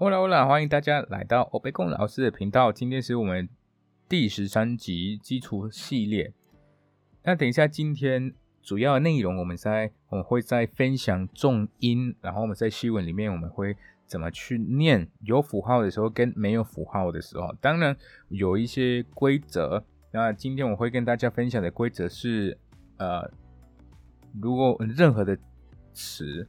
[0.00, 2.72] Hola，Hola，欢迎大家来到欧贝贡老师的频道。
[2.72, 3.46] 今天是我们
[4.08, 6.32] 第十三集基础系列。
[7.22, 8.32] 那等一下，今天
[8.62, 13.76] 主要的内容，我们在我们会在分享重音，然后我们在西文里面我们会
[14.06, 17.94] 怎么去念有符号的时候跟没有符号的时候，当然
[18.30, 19.84] 有一些规则。
[20.12, 22.56] 那今天我会跟大家分享的规则是，
[22.96, 23.30] 呃，
[24.40, 25.36] 如果任何的
[25.92, 26.48] 词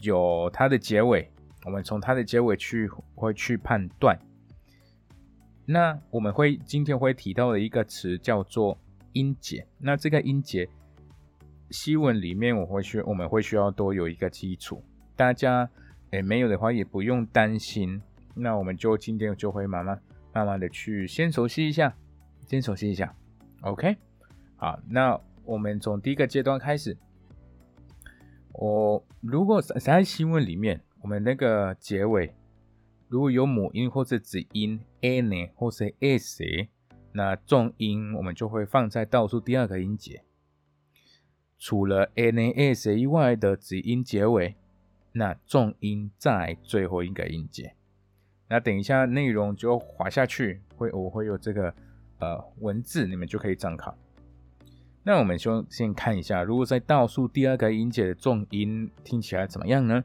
[0.00, 1.28] 有它的结尾，
[1.68, 4.18] 我们从它的结尾去会去判断。
[5.66, 8.78] 那我们会今天会提到的一个词叫做
[9.12, 9.66] 音节。
[9.76, 10.66] 那这个音节，
[11.70, 14.82] 西文里面我会需我们会需要多有一个基础。
[15.14, 15.68] 大家
[16.12, 18.00] 诶没有的话也不用担心。
[18.34, 20.00] 那我们就今天就会慢慢
[20.32, 21.94] 慢慢的去先熟悉一下，
[22.46, 23.14] 先熟悉一下。
[23.60, 23.94] OK，
[24.56, 26.96] 好，那我们从第一个阶段开始。
[28.54, 32.34] 我如果在新闻里面，我们那个结尾
[33.08, 36.44] 如果有母音或者子音 n 或是 s，
[37.12, 40.22] 那重音我们就会放在倒数第二个音节。
[41.58, 44.56] 除了 n s 以外的子音结尾，
[45.12, 47.74] 那重音在最后一个音节。
[48.48, 51.74] 那等一下内容就滑下去，会我会有这个
[52.18, 53.96] 呃文字，你们就可以参考。
[55.02, 60.04] 那我们先先看一下，如果在倒数第二个音节的重音听起来怎么样呢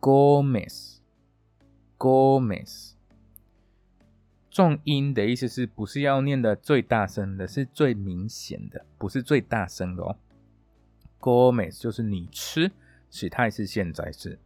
[0.00, 2.92] ？Gomez，Gomez，
[4.50, 10.16] 重音的意思是不是要念的最大声的，是最明显的，不是最大声的哦。
[11.20, 12.70] Gomez 就是你吃，
[13.10, 14.38] 时态是现在是。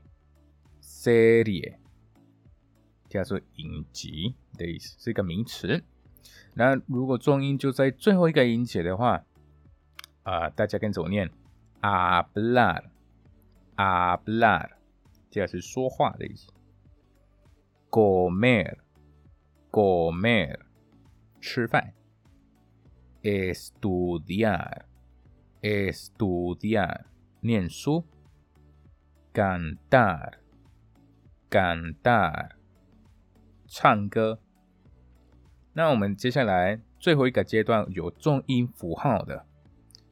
[1.04, 1.76] serie，serie，
[3.10, 5.84] 叫做影集的意思，是一个名词。
[6.54, 9.26] 那如果重音就在最后一个音节的话，
[10.24, 11.30] 啊，大家跟着我念
[11.82, 14.70] ，hablar，hablar，
[15.30, 16.48] 这个是说话的意思。
[17.90, 20.58] comer，comer，
[21.42, 21.94] 吃饭。
[23.24, 24.84] estudiar,
[25.62, 27.06] estudiar,
[27.40, 28.06] 念书
[29.34, 30.34] ；cantar,
[31.54, 32.50] 感动
[33.68, 34.40] 唱歌。
[35.74, 39.46] 那我们接下来最后一个阶段有重音符号的，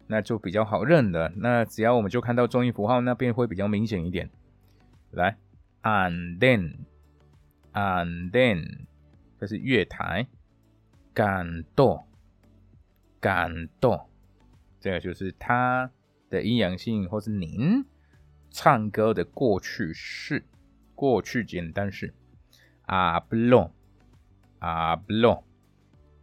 [0.06, 1.34] 那就比较好认的。
[1.38, 4.30] 那只要我们就看到重音符号那边会比较明显一点。
[5.10, 5.36] 来
[5.82, 6.76] ，and then,
[7.74, 8.86] and then，
[9.40, 10.28] 这是月台。
[11.12, 12.06] 感动。
[13.20, 14.08] 感动，
[14.80, 15.90] 这个就是它
[16.30, 17.84] 的阴阳性，或是您
[18.52, 20.46] 唱歌的过去式、
[21.02, 22.14] 过去简单式。
[22.84, 23.74] 啊不隆，
[24.60, 25.44] 啊不隆，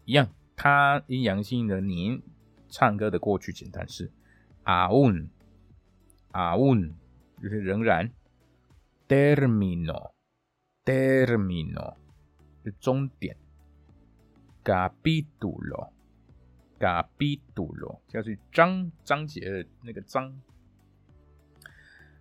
[0.04, 2.22] 一样，它阴阳性的您
[2.68, 4.12] 唱歌的过去简单式。
[4.62, 5.28] 啊问，
[6.30, 6.94] 啊问，
[7.42, 8.12] 就是仍然。
[9.08, 11.96] termino，termino，
[12.62, 13.36] 是终点。
[14.62, 15.90] capítulo。
[16.78, 20.40] 嘎比杜罗，就是章章节的那个章。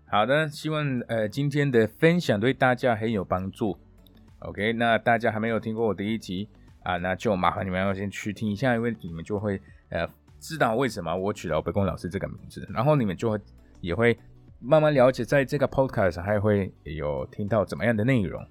[0.10, 3.78] 好的，希望呃今天的分享对大家很有帮助。
[4.40, 6.48] OK，那大家还没有听过我第一集
[6.84, 9.60] 啊，那就麻烦你们要先去听一下，因为你们就会
[9.90, 10.08] 呃
[10.40, 13.40] 知道为什么我取了北宫老师这个名字，然后你们就会
[13.82, 14.18] 也会
[14.60, 18.46] 慢慢了解，在这个 Podcast 还会有听到怎么样的内容。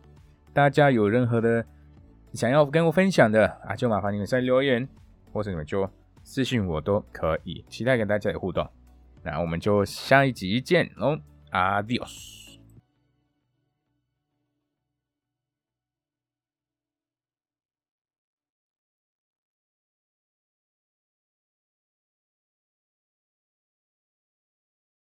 [0.53, 1.65] 大家有任何的
[2.33, 4.89] 想要跟我分享的啊，就麻烦你们在留言。
[5.33, 5.87] 或者你们就
[6.25, 8.67] 私信我都可以，期待跟大家的互动。
[9.23, 11.19] 那我们就下一集见喽
[11.51, 12.46] Adiós.